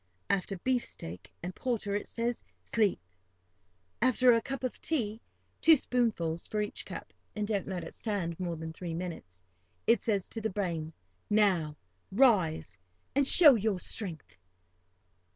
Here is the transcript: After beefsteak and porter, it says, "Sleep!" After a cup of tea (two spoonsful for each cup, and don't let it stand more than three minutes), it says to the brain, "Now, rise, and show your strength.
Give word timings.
After 0.31 0.57
beefsteak 0.57 1.31
and 1.43 1.53
porter, 1.53 1.93
it 1.95 2.07
says, 2.07 2.41
"Sleep!" 2.63 2.99
After 4.01 4.33
a 4.33 4.41
cup 4.41 4.63
of 4.63 4.81
tea 4.81 5.21
(two 5.61 5.75
spoonsful 5.75 6.39
for 6.49 6.59
each 6.59 6.87
cup, 6.87 7.13
and 7.35 7.45
don't 7.47 7.67
let 7.67 7.83
it 7.83 7.93
stand 7.93 8.39
more 8.39 8.57
than 8.57 8.73
three 8.73 8.95
minutes), 8.95 9.43
it 9.85 10.01
says 10.01 10.27
to 10.29 10.41
the 10.41 10.49
brain, 10.49 10.91
"Now, 11.29 11.77
rise, 12.11 12.79
and 13.13 13.27
show 13.27 13.53
your 13.53 13.79
strength. 13.79 14.39